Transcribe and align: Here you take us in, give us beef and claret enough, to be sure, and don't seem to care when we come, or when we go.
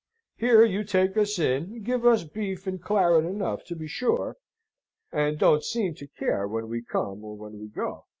Here 0.35 0.65
you 0.65 0.83
take 0.83 1.15
us 1.15 1.37
in, 1.37 1.83
give 1.83 2.07
us 2.07 2.23
beef 2.23 2.65
and 2.65 2.81
claret 2.81 3.23
enough, 3.23 3.63
to 3.65 3.75
be 3.75 3.85
sure, 3.85 4.35
and 5.11 5.37
don't 5.37 5.63
seem 5.63 5.93
to 5.93 6.07
care 6.07 6.47
when 6.47 6.69
we 6.69 6.81
come, 6.81 7.23
or 7.23 7.37
when 7.37 7.59
we 7.59 7.67
go. 7.67 8.05